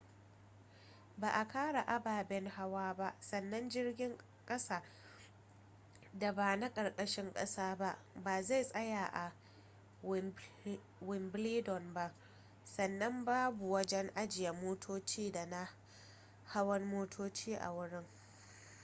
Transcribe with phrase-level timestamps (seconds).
[1.17, 4.83] ba a kara ababen hawa ba sannan jirgin kasa
[6.13, 9.33] da ba na karkashin kasa ba ba zai tsaya a
[11.01, 12.11] wimbledon ba
[12.63, 15.67] sannan babu wajen ajiye motoci da na
[16.45, 18.05] hawan motoci a wurin